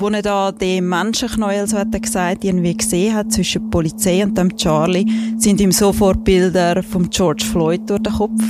[0.00, 4.22] wo er da den Menschenknäuel, so hat er gesagt, irgendwie gesehen hat zwischen der Polizei
[4.22, 5.06] und dem Charlie,
[5.38, 8.42] sind ihm sofort Bilder von George Floyd durch den Kopf.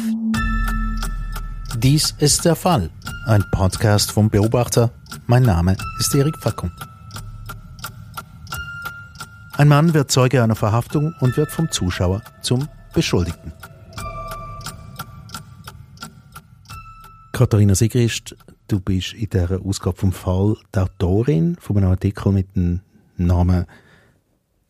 [1.79, 2.91] Dies ist der Fall.
[3.27, 4.91] Ein Podcast vom Beobachter.
[5.27, 6.71] Mein Name ist Erik Fackung.
[9.57, 13.53] Ein Mann wird Zeuge einer Verhaftung und wird vom Zuschauer zum Beschuldigten.
[17.33, 18.37] Katharina Sigrist,
[18.69, 22.81] du bist in dieser Ausgabe vom Fall die Autorin von einem Artikel mit dem
[23.17, 23.67] Namen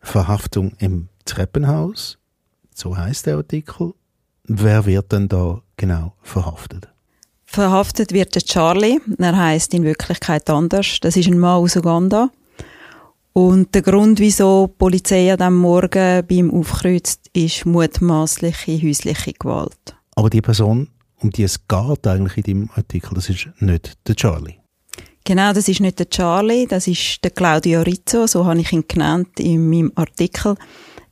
[0.01, 2.17] Verhaftung im Treppenhaus.
[2.73, 3.93] So heißt der Artikel.
[4.45, 6.87] Wer wird denn da genau verhaftet?
[7.45, 8.99] Verhaftet wird der Charlie.
[9.17, 10.99] Er heißt in Wirklichkeit anders.
[11.01, 12.29] Das ist ein Mann aus Uganda.
[13.33, 19.33] Und der Grund, wieso die Polizei an diesem Morgen bei ihm aufkreuzt, ist mutmaßliche häusliche
[19.33, 19.95] Gewalt.
[20.15, 20.87] Aber die Person
[21.21, 24.55] um die es geht eigentlich in deinem Artikel, das ist nicht der Charlie.
[25.25, 28.85] Genau, das ist nicht der Charlie, das ist der Claudio Rizzo, so habe ich ihn
[28.87, 30.55] genannt in meinem Artikel.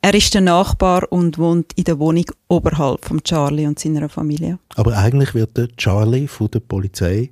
[0.02, 4.59] Er ist der Nachbar und wohnt in der Wohnung oberhalb von Charlie und seiner Familie.
[4.75, 7.31] Aber eigentlich wird der Charlie von der Polizei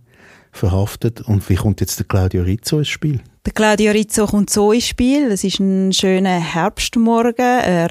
[0.51, 3.21] verhaftet und wie kommt jetzt der Claudio Rizzo ins Spiel?
[3.45, 5.31] Der Claudio Rizzo kommt so ins Spiel.
[5.31, 7.45] Es ist ein schöner Herbstmorgen.
[7.45, 7.89] Er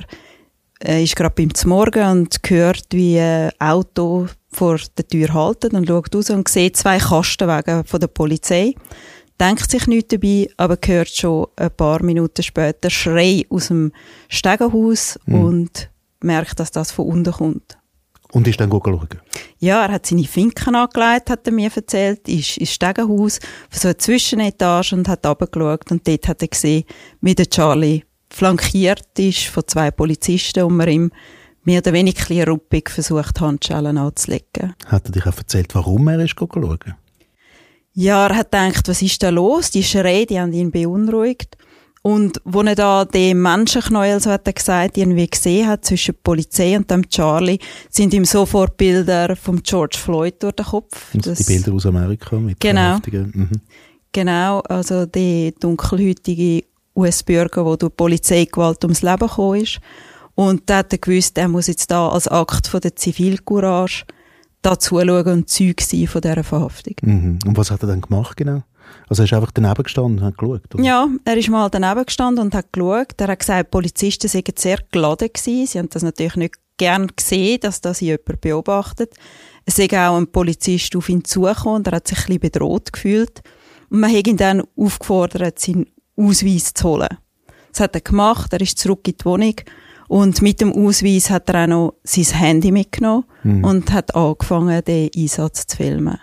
[0.85, 6.15] ist gerade beim Morgen und hört, wie ein Auto vor der Tür halten und schaut
[6.15, 8.75] raus und sieht zwei Kastenwagen von der Polizei.
[9.41, 13.93] Denkt sich nichts dabei, aber hört schon ein paar Minuten später Schrei aus dem
[14.29, 15.45] Stegenhaus mhm.
[15.45, 17.79] und merkt, dass das von unten kommt.
[18.33, 19.09] Und ist dann schauen?
[19.59, 23.39] Ja, er hat seine Finken angelegt, hat er mir erzählt, ist ins Stegenhaus,
[23.71, 26.85] so einer Zwischenetage und hat runtergeschaut und dort hat er gesehen,
[27.21, 28.03] wie der Charlie
[28.35, 31.11] flankiert ist von zwei Polizisten und man ihm
[31.65, 34.75] mehr oder weniger ruppig versucht, Handschellen anzulegen.
[34.87, 36.79] Hat er dich auch erzählt, warum er ist schauen?
[37.95, 39.71] Ja, er hat gedacht, was ist da los?
[39.71, 41.57] Die Schreie, die haben ihn beunruhigt.
[42.03, 46.21] Und wo er da den Menschenknäuel, so hat er gesagt, irgendwie gesehen hat zwischen der
[46.23, 51.13] Polizei und dem Charlie, sind ihm sofort Bilder von George Floyd durch den Kopf.
[51.15, 52.99] Das, die Bilder aus Amerika mit Genau.
[53.07, 53.49] Mhm.
[54.13, 56.65] Genau, also die dunkelhäutige
[56.97, 59.81] US-Bürger, der durch Polizeigewalt ums Leben gekommen ist.
[60.35, 64.05] Und da hat er gewusst, er muss jetzt da als Akt von der Zivilcourage
[64.63, 66.95] da zuschauen und Zeug sein von dieser Verhaftung.
[67.03, 67.39] Mhm.
[67.47, 68.63] Und was hat er dann gemacht genau?
[69.09, 70.75] Also er ist einfach daneben gestanden und hat geschaut?
[70.75, 70.83] Oder?
[70.83, 73.21] Ja, er ist mal daneben gestanden und hat geschaut.
[73.21, 75.67] Er hat gesagt, die Polizisten seien sehr geladen gewesen.
[75.67, 79.15] Sie haben das natürlich nicht gern gesehen, dass das jemand beobachtet.
[79.65, 82.93] Es ist auch ein Polizist auf ihn zugekommen und er hat sich ein bisschen bedroht
[82.93, 83.43] gefühlt.
[83.91, 87.09] Und man hat ihn dann aufgefordert, seinen Ausweis zu holen.
[87.73, 89.55] Das hat er gemacht, er ist zurück in die Wohnung
[90.09, 93.65] und mit dem Ausweis hat er auch noch sein Handy mitgenommen mhm.
[93.65, 96.19] und hat angefangen, den Einsatz zu filmen.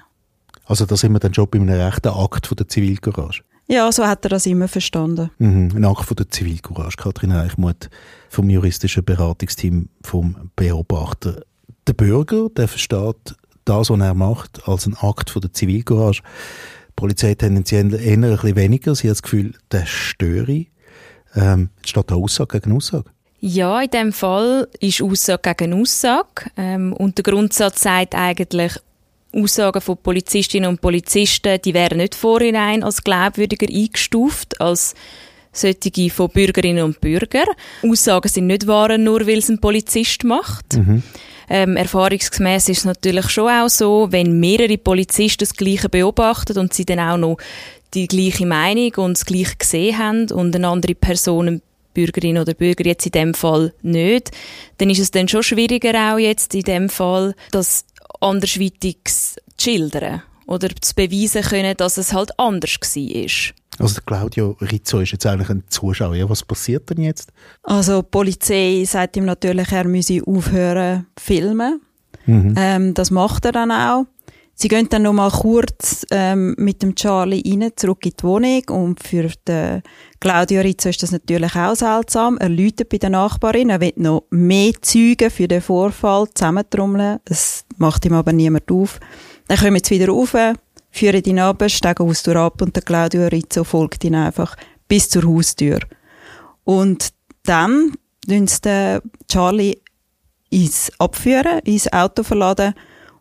[0.66, 3.44] Also da sind wir dann schon bei einem rechten Akt von der Zivilcourage?
[3.68, 5.32] Ja, so hat er das immer verstanden.
[5.38, 6.98] Mhm, ein Akt von der Zivilcourage.
[6.98, 7.90] Kathrin Reichmuth
[8.30, 11.42] vom juristischen Beratungsteam vom Beobachter.
[11.88, 13.36] Der Bürger, der versteht
[13.66, 16.22] das, was er macht, als ein Akt von der Zivilcourage.
[17.02, 18.94] Die Polizei tendenziell eher ein bisschen weniger.
[18.94, 20.68] Sie hat das Gefühl, der störe.
[21.36, 23.06] Ähm, steht da Aussage gegen Aussage?
[23.40, 26.52] Ja, in dem Fall ist Aussage gegen Aussage.
[26.58, 28.74] Ähm, und der Grundsatz sagt eigentlich,
[29.34, 34.94] Aussagen von Polizistinnen und Polizisten, die wären nicht vorhinein als glaubwürdiger eingestuft, als
[35.52, 37.48] solche von Bürgerinnen und Bürgern.
[37.82, 40.76] Aussagen sind nicht wahr, nur weil es ein Polizist macht.
[40.76, 41.02] Mhm.
[41.54, 46.74] Ähm, erfahrungsgemäß ist es natürlich schon auch so, wenn mehrere Polizisten das Gleiche beobachten und
[46.74, 47.38] sie dann auch noch
[47.94, 51.62] die gleiche Meinung und das Gleiche gesehen haben und eine andere Person
[51.94, 54.32] Bürgerin oder Bürger jetzt in dem Fall nicht,
[54.78, 57.84] dann ist es dann schon schwieriger auch jetzt in dem Fall, das
[58.22, 63.54] andersweitig zu schildern oder zu beweisen können, dass es halt anders war.
[63.80, 66.16] Also Claudio Rizzo ist jetzt eigentlich ein Zuschauer.
[66.16, 67.32] Ja, was passiert denn jetzt?
[67.64, 71.82] Also die Polizei sagt ihm natürlich, er müsse aufhören filmen.
[72.26, 72.54] Mhm.
[72.58, 74.06] Ähm, das macht er dann auch.
[74.54, 78.62] Sie gehen dann noch mal kurz ähm, mit dem Charlie rein, zurück in die Wohnung
[78.70, 79.82] und für den
[80.20, 82.38] Claudio Rizzo ist das natürlich auch seltsam.
[82.38, 87.20] Er läutet bei der Nachbarin, er will noch mehr Zeugen für den Vorfall zusammentrommeln.
[87.26, 89.00] Das macht ihm aber niemand auf.
[89.52, 90.34] Dann kommen sie wieder rauf,
[90.92, 94.56] führen ihn ab, steigen aus der ab und der Claudio Rizzo folgt ihn einfach
[94.88, 95.80] bis zur Haustür.
[96.64, 97.10] Und
[97.44, 97.92] dann
[98.26, 99.76] tun sie Charlie
[100.52, 102.76] ins Abführen, ins Auto verladen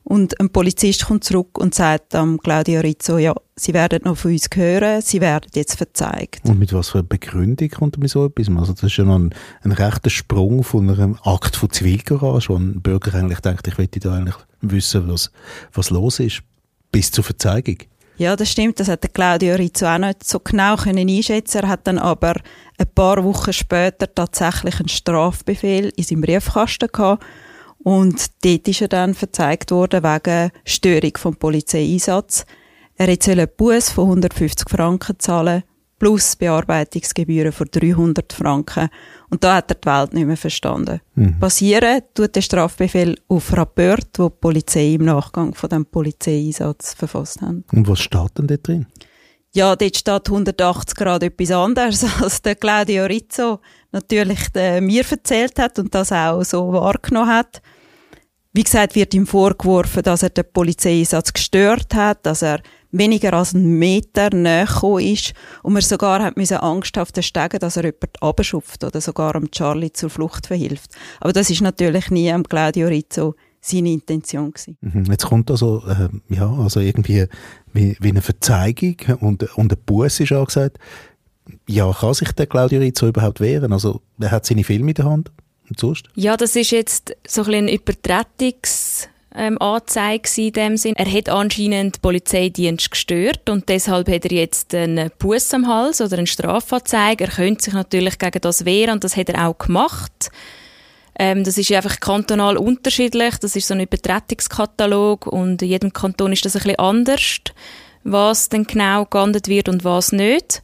[0.04, 4.32] und ein Polizist kommt zurück und sagt am Claudio Rizzo, ja, Sie werden noch von
[4.32, 6.48] uns hören, Sie werden jetzt verzeigt.
[6.48, 8.48] Und mit was für einer Begründung kommt mit so etwas?
[8.48, 12.56] Also das ist ja noch ein, ein rechter Sprung von einem Akt von Zivilcourage, wo
[12.56, 15.30] ein Bürger eigentlich denkt, ich möchte da eigentlich wissen, was,
[15.72, 16.42] was los ist,
[16.90, 17.76] bis zur Verzeigung.
[18.20, 18.78] Ja, das stimmt.
[18.78, 21.62] Das hat der Claudio Rizzo auch nicht so genau können einschätzen.
[21.62, 22.34] Er hat dann aber
[22.76, 27.24] ein paar Wochen später tatsächlich einen Strafbefehl in seinem Briefkasten gehabt.
[27.82, 32.44] Und dort ist er dann verzeigt worden wegen Störung vom Polizeieinsatz.
[32.96, 35.62] Er soll einen Buß von 150 Franken zahlen
[36.00, 38.88] plus Bearbeitungsgebühren von 300 Franken.
[39.28, 41.00] Und da hat er die Welt nicht mehr verstanden.
[41.14, 41.38] Mhm.
[41.38, 47.42] Basieren tut der Strafbefehl auf Rapport, wo die Polizei im Nachgang von dem Polizeieinsatz verfasst
[47.42, 47.56] hat.
[47.72, 48.86] Und was steht denn da drin?
[49.52, 53.60] Ja, dort steht 180 Grad etwas anderes, als der Claudio Rizzo
[53.90, 57.60] natürlich äh, mir erzählt hat und das auch so wahrgenommen hat.
[58.52, 62.60] Wie gesagt, wird ihm vorgeworfen, dass er den Polizeieinsatz gestört hat, dass er
[62.92, 64.68] weniger als einen Meter näher
[64.98, 69.50] ist und man sogar hat müssen angsthaft steigen, dass er jemand abschupft oder sogar am
[69.50, 70.92] Charlie zur Flucht verhilft.
[71.20, 74.76] Aber das ist natürlich nie am Claudio Rizzo seine Intention gewesen.
[74.80, 75.04] Mhm.
[75.10, 77.26] Jetzt kommt also, äh, ja, also irgendwie
[77.72, 80.78] wie, wie eine Verzeihung und, und ein Buß ist angesagt.
[81.68, 83.72] Ja, kann sich der Claudio Rizzo überhaupt wehren?
[83.72, 85.32] Also, er hat seine Filme in der Hand
[85.68, 86.08] und sonst?
[86.14, 90.96] Ja, das ist jetzt so ein bisschen ein Übertretungs- ähm, Anzeige in dem Sinn.
[90.96, 96.00] Er hat anscheinend den Polizeidienst gestört und deshalb hat er jetzt einen Bus am Hals
[96.00, 97.24] oder einen Strafanzeige.
[97.24, 100.30] Er könnte sich natürlich gegen das wehren und das hat er auch gemacht.
[101.20, 103.36] Ähm, das ist einfach kantonal unterschiedlich.
[103.36, 107.40] Das ist so ein Übertretungskatalog und in jedem Kanton ist das ein bisschen anders,
[108.04, 110.62] was dann genau geahndet wird und was nicht.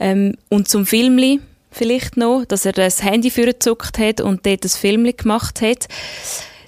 [0.00, 1.40] Ähm, und zum Filmli
[1.70, 5.86] vielleicht noch, dass er das Handy vorgezuckt hat und dort das Filmli gemacht hat.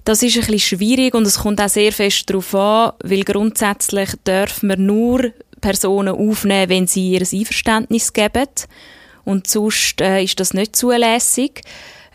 [0.04, 4.10] Das ist ein bisschen schwierig und es kommt auch sehr fest darauf an, weil grundsätzlich
[4.26, 5.32] dürfen wir nur
[5.62, 8.50] Personen aufnehmen, wenn sie ihr Einverständnis geben.
[9.24, 11.62] Und sonst äh, ist das nicht zulässig.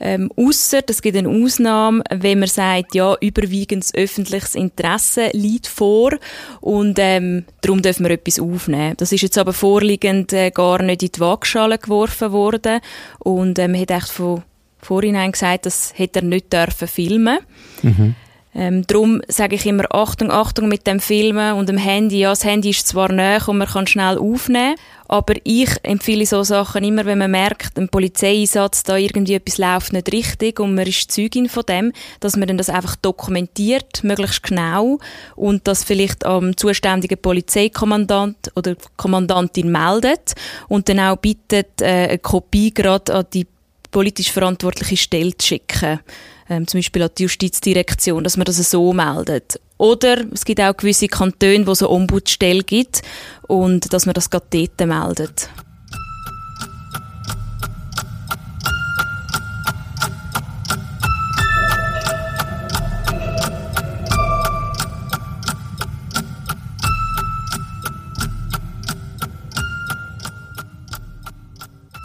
[0.01, 6.13] Ähm, Ausser, es gibt eine Ausnahme, wenn man sagt, ja, überwiegendes öffentliches Interesse liegt vor
[6.59, 8.95] und ähm, darum dürfen wir etwas aufnehmen.
[8.97, 12.81] Das ist jetzt aber vorliegend äh, gar nicht in die Waagschale geworfen worden
[13.19, 14.41] und ähm, hat echt von
[14.79, 17.39] vorhinein gesagt, das hätte er nicht dürfen filmen.
[17.83, 18.15] Mhm.
[18.53, 22.19] Ähm, darum sage ich immer Achtung, Achtung mit dem Filmen und dem Handy.
[22.19, 24.75] Ja, das Handy ist zwar näher und man kann schnell aufnehmen,
[25.07, 29.93] aber ich empfehle so Sachen immer, wenn man merkt, ein Polizeieinsatz, da irgendwie etwas läuft
[29.93, 34.43] nicht richtig und man ist Zeugin von dem, dass man dann das einfach dokumentiert, möglichst
[34.43, 34.99] genau
[35.35, 40.33] und das vielleicht am zuständigen Polizeikommandant oder Kommandantin meldet
[40.67, 43.47] und dann auch bittet, äh, eine Kopie gerade an die
[43.91, 45.99] politisch verantwortliche Stelle zu schicken.
[46.49, 49.59] Ähm, zum Beispiel an die Justizdirektion, dass man das so meldet.
[49.77, 53.01] Oder es gibt auch gewisse Kantone, wo es eine Ombudsstelle gibt
[53.47, 55.49] und dass man das gerade dort meldet.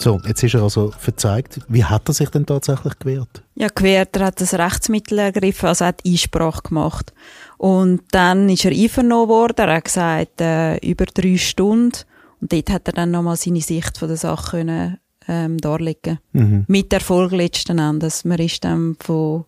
[0.06, 1.58] So, jetzt ist er also verzeigt.
[1.66, 3.42] Wie hat er sich denn tatsächlich gewehrt?
[3.56, 7.12] Ja, gewehrt, er hat das Rechtsmittel ergriffen, also er hat Einsprache gemacht.
[7.58, 11.98] Und dann ist er einvernommen worden, er hat gesagt, äh, über drei Stunden.
[12.40, 16.66] Und dort hat er dann nochmal seine Sicht von der Sache können, ähm, darlegen mhm.
[16.68, 18.24] Mit Erfolg letzten Endes.
[18.24, 19.44] Man ist dann von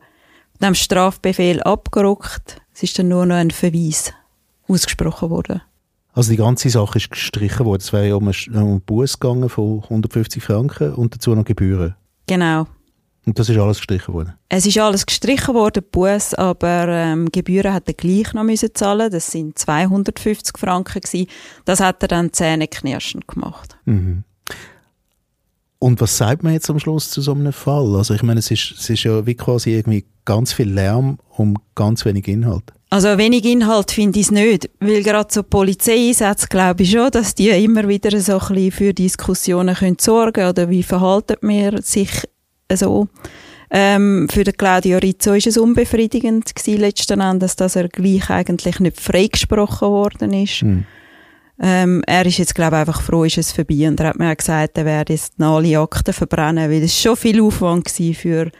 [0.60, 2.60] dem Strafbefehl abgerückt.
[2.74, 4.12] Es ist dann nur noch ein Verweis
[4.66, 5.62] ausgesprochen worden.
[6.12, 7.80] Also die ganze Sache ist gestrichen worden.
[7.80, 11.94] Es wäre ja um einen Bus gegangen von 150 Franken und dazu noch Gebühren.
[12.26, 12.66] Genau.
[13.28, 14.34] Und das ist alles gestrichen worden?
[14.48, 19.10] Es ist alles gestrichen worden, Bus, aber ähm, Gebühren hat er gleich noch müssen zahlen.
[19.10, 21.28] Das sind 250 Franken gewesen.
[21.66, 23.76] Das hat er dann zähneknirschend gemacht.
[23.84, 24.24] Mhm.
[25.78, 27.94] Und was sagt man jetzt am Schluss zu so einem Fall?
[27.96, 31.56] Also ich meine, es ist, es ist ja wie quasi irgendwie ganz viel Lärm um
[31.74, 32.72] ganz wenig Inhalt.
[32.90, 37.34] Also wenig Inhalt finde ich es nicht, weil gerade so Polizeieinsätze glaube ich schon, dass
[37.34, 42.10] die immer wieder so ein bisschen für Diskussionen können sorgen oder wie verhaltet man sich
[42.72, 43.08] so.
[43.70, 48.80] Ähm, für den Claudio Rizzo ist es unbefriedigend gewesen, letzten Endes, dass er gleich eigentlich
[48.80, 50.62] nicht freigesprochen worden ist.
[50.62, 50.86] Mhm.
[51.60, 53.88] Ähm, er ist jetzt, glaube ich, einfach froh, ist es vorbei.
[53.88, 57.16] Und er hat mir auch gesagt, er werde jetzt alle Akten verbrennen, weil es schon
[57.16, 58.50] viel Aufwand war für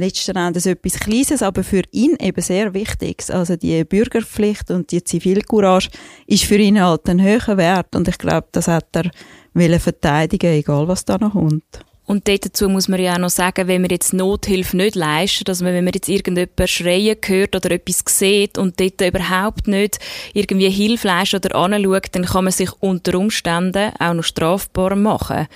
[0.00, 3.30] letzten Endes etwas Kleines, aber für ihn eben sehr Wichtiges.
[3.30, 5.90] Also die Bürgerpflicht und die Zivilcourage
[6.26, 9.10] ist für ihn halt ein höherer Wert und ich glaube, das hat er
[9.54, 11.84] will verteidigen, egal was da noch kommt.
[12.08, 15.74] Und dazu muss man ja auch noch sagen, wenn man jetzt Nothilfe nicht leistet, man,
[15.74, 19.98] wenn man jetzt irgendjemand schreien hört oder etwas sieht und dort überhaupt nicht
[20.32, 25.48] irgendwie Hilfe leistet oder anschaut, dann kann man sich unter Umständen auch noch strafbar machen.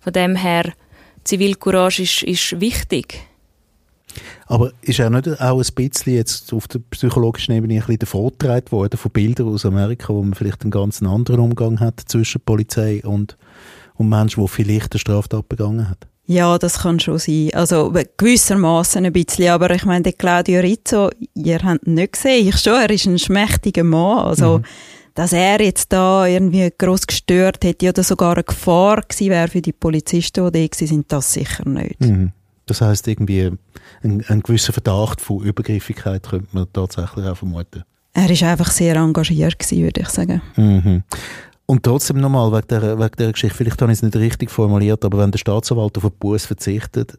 [0.00, 0.72] Von dem her,
[1.24, 3.20] Zivilcourage ist, ist wichtig.
[4.46, 8.70] Aber ist er nicht auch ein bisschen jetzt auf der psychologischen Ebene ein bisschen vorgetragen
[8.70, 13.02] worden von Bildern aus Amerika, wo man vielleicht einen ganz anderen Umgang hat zwischen Polizei
[13.04, 13.36] und,
[13.94, 16.06] und Menschen, die vielleicht eine Straftat begangen hat?
[16.30, 17.48] Ja, das kann schon sein.
[17.54, 19.48] Also gewissermaßen ein bisschen.
[19.48, 22.48] Aber ich meine, der Claudio Rizzo, ihr habt ihn nicht gesehen.
[22.48, 24.26] Ich schon, er ist ein schmächtiger Mann.
[24.26, 24.64] Also, mhm.
[25.14, 29.62] dass er jetzt da irgendwie gross gestört hätte oder sogar eine Gefahr gewesen wäre für
[29.62, 31.98] die Polizisten, die da sind, das sicher nicht.
[32.02, 32.32] Mhm.
[32.68, 33.50] Das heißt irgendwie
[34.02, 37.82] ein, ein gewisser Verdacht von Übergriffigkeit könnte man tatsächlich auch vermuten.
[38.12, 40.42] Er ist einfach sehr engagiert gewesen, würde ich sagen.
[40.56, 41.02] Mhm.
[41.66, 45.04] Und trotzdem nochmal, wegen der, wegen der Geschichte, vielleicht habe ich es nicht richtig formuliert,
[45.04, 47.18] aber wenn der Staatsanwalt auf einen Buß verzichtet,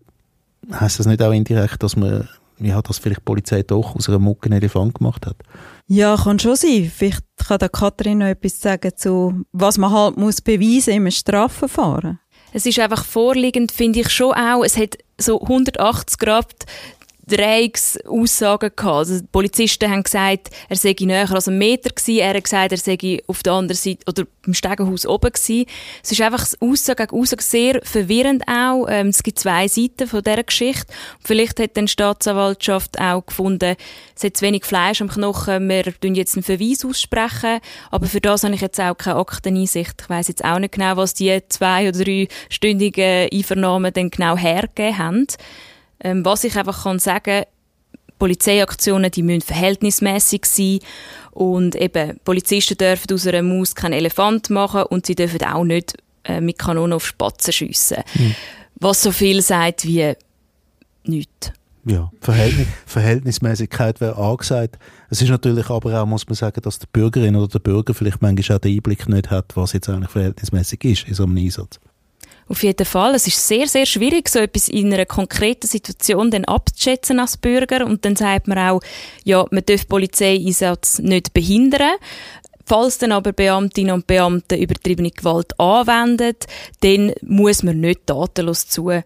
[0.72, 2.28] heißt das nicht auch indirekt, dass man,
[2.60, 5.38] ja, dass vielleicht die Polizei doch aus einem Mucke einen Elefant gemacht hat?
[5.88, 6.92] Ja, kann schon sein.
[6.94, 12.20] Vielleicht kann der Katrin noch etwas sagen zu, was man halt muss beweisen im Strafverfahren.
[12.54, 16.66] Es ist einfach vorliegend, finde ich schon auch, es hat so 180 Grad
[17.30, 18.96] Dreiecksaussagen gehabt.
[18.96, 22.20] Also die Polizisten haben gesagt, er sei näher als ein Meter gewesen.
[22.20, 25.66] Er hat gesagt, er sei auf der anderen Seite oder im Stegenhaus oben gewesen.
[26.04, 28.88] Es ist einfach Aussage gegen Aussage sehr verwirrend auch.
[28.90, 30.94] Ähm, es gibt zwei Seiten von dieser Geschichte.
[31.24, 33.76] vielleicht hat dann die Staatsanwaltschaft auch gefunden,
[34.16, 37.60] es hat zu wenig Fleisch am Knochen, wir tun jetzt einen Verweis aussprechen.
[37.92, 40.02] Aber für das habe ich jetzt auch keine Akteneinsicht.
[40.02, 44.98] Ich weiss jetzt auch nicht genau, was die zwei- oder dreistündigen Einvernahmen dann genau hergegeben
[44.98, 45.28] haben.
[46.02, 47.44] Ähm, was ich einfach kann sagen,
[48.20, 50.80] Polizeiaktionen, die müssen verhältnismäßig sein
[51.32, 55.94] und eben Polizisten dürfen aus einer Maus keinen Elefant machen und sie dürfen auch nicht
[56.26, 58.04] äh, mit Kanonen auf Spatzen schiessen.
[58.16, 58.36] Mhm.
[58.76, 60.14] Was so viel sagt wie
[61.06, 61.52] nichts.
[61.86, 64.78] Ja, Verhältnis, Verhältnismäßigkeit wäre angesagt.
[65.10, 68.22] Es ist natürlich aber auch, muss man sagen, dass die Bürgerin oder der Bürger vielleicht
[68.22, 71.80] manchmal auch den Einblick nicht hat, was jetzt eigentlich verhältnismäßig ist in so einem Einsatz.
[72.50, 73.14] Auf jeden Fall.
[73.14, 77.86] Es ist sehr, sehr schwierig, so etwas in einer konkreten Situation dann abzuschätzen als Bürger.
[77.86, 78.82] Und dann sagt man auch,
[79.24, 81.92] ja, man darf Polizeieinsatz nicht behindern.
[82.66, 86.36] Falls dann aber Beamtinnen und Beamte übertriebene Gewalt anwenden,
[86.82, 89.04] dann muss man nicht tatenlos zuschauen.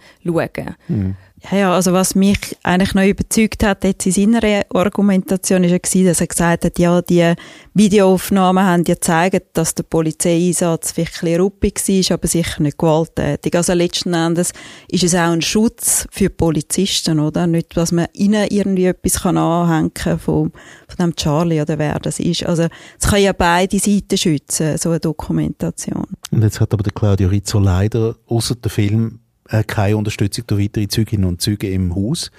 [0.87, 1.15] Mhm.
[1.51, 6.05] Ja, ja, also was mich eigentlich noch überzeugt hat jetzt in seiner Argumentation, ist ja
[6.05, 7.33] dass er gesagt hat, ja, die
[7.73, 13.55] Videoaufnahmen haben ja gezeigt, dass der Polizeieinsatz wirklich ruppig war, aber sicher nicht gewalttätig.
[13.55, 14.53] Also letzten Endes
[14.87, 17.45] ist es auch ein Schutz für Polizisten, oder?
[17.45, 20.51] Nicht, dass man ihnen irgendwie etwas kann anhängen kann von,
[20.87, 22.45] von dem Charlie oder wer das ist.
[22.45, 22.67] Also
[22.99, 26.05] es kann ja beide Seiten schützen, so eine Dokumentation.
[26.31, 29.19] Und jetzt hat aber der Claudio Rizzo leider, außer der Film,
[29.53, 32.31] äh, keine Unterstützung durch weitere Zeuginnen und Züge im Haus.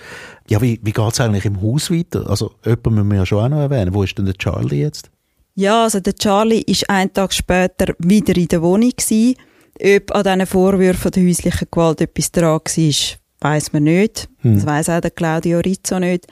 [0.49, 2.29] Ja, wie, wie geht es eigentlich im Haus weiter?
[2.29, 3.95] Also, jemanden müssen wir ja schon auch noch erwähnen.
[3.95, 5.11] Wo ist denn der Charlie jetzt?
[5.55, 9.37] Ja, also der Charlie ist einen Tag später wieder in der Wohnung gewesen.
[9.81, 14.29] Ob an diesen Vorwürfen der häuslichen Gewalt etwas dran war, weiss man nicht.
[14.39, 14.57] Hm.
[14.57, 16.27] Das weiss auch der Claudio Rizzo nicht.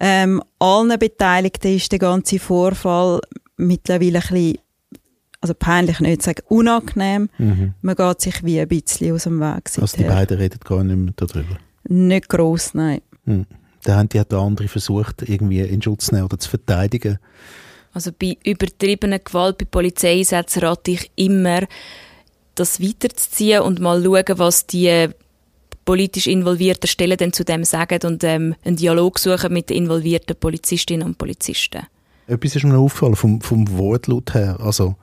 [0.00, 3.20] Ähm, allen Beteiligten ist der ganze Vorfall
[3.56, 4.58] mittlerweile ein bisschen
[5.44, 7.28] also peinlich nicht sagen, unangenehm.
[7.36, 7.74] Mhm.
[7.82, 9.68] Man geht sich wie ein bisschen aus dem Weg.
[9.68, 9.82] Seither.
[9.82, 11.58] Also die beiden reden gar nicht mehr darüber?
[11.86, 13.02] Nicht gross, nein.
[13.26, 13.44] Mhm.
[13.82, 17.18] Da haben die der andere versucht, irgendwie in Schutz zu nehmen oder zu verteidigen.
[17.92, 21.60] Also bei übertriebener Gewalt bei Polizeieinsätzen rate ich immer,
[22.54, 25.10] das weiterzuziehen und mal schauen, was die
[25.84, 30.36] politisch involvierten Stellen dann zu dem sagen und ähm, einen Dialog suchen mit den involvierten
[30.36, 31.82] Polizistinnen und Polizisten.
[32.28, 34.56] Etwas ist mir aufgefallen vom, vom Wortlaut her.
[34.58, 34.96] Also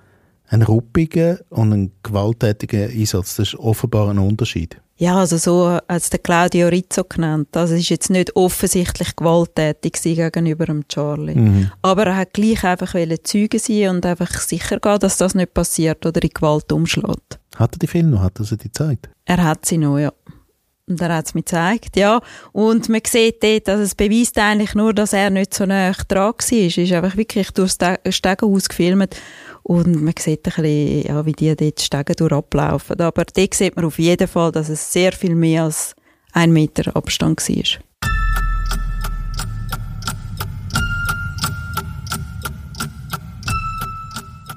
[0.52, 3.38] ein ruppiger und ein gewalttätiger Einsatz.
[3.38, 4.78] Das ist offenbar ein Unterschied.
[4.98, 7.48] Ja, also so als der Claudio Rizzo genannt.
[7.54, 11.36] Das ist jetzt nicht offensichtlich gewalttätig gegenüber dem Charlie.
[11.36, 11.72] Mhm.
[11.82, 12.94] Aber er hat gleich einfach
[13.24, 17.40] Zeuge sein und einfach sicher gehen, dass das nicht passiert oder in Gewalt umschlägt.
[17.56, 18.22] Hat er die Filme noch?
[18.22, 19.10] Hat er sie dir gezeigt?
[19.26, 20.12] Er hat sie noch, ja.
[20.88, 22.20] Und er hat es mir gezeigt, ja.
[22.52, 26.34] Und man sieht dort, dass es beweist eigentlich nur, dass er nicht so nah dran
[26.34, 26.34] war.
[26.38, 27.78] Es ist einfach wirklich durchs
[28.10, 29.16] Stegenhaus gefilmt.
[29.64, 33.00] Und man sieht ein bisschen, ja, wie die dort Stege durch ablaufen.
[33.00, 35.96] Aber dort sieht man auf jeden Fall, dass es sehr viel mehr als
[36.34, 37.82] ein Meter Abstand war.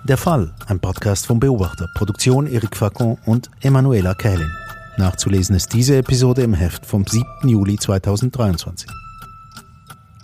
[0.06, 4.50] Der Fall, ein Podcast vom Beobachter, Produktion Eric Facon und Emanuela Kählin.
[4.96, 7.26] Nachzulesen ist diese Episode im Heft vom 7.
[7.48, 8.88] Juli 2023.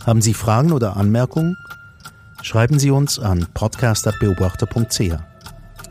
[0.06, 1.56] Haben Sie Fragen oder Anmerkungen?
[2.42, 5.16] Schreiben Sie uns an podcast.beobachter.ch.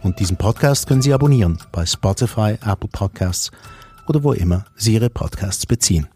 [0.01, 3.51] Und diesen Podcast können Sie abonnieren bei Spotify, Apple Podcasts
[4.07, 6.07] oder wo immer Sie Ihre Podcasts beziehen.